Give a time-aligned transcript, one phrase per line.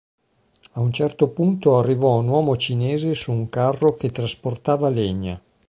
[0.71, 5.39] A un certo punto arrivò un uomo cinese su un carro che trasportava legna.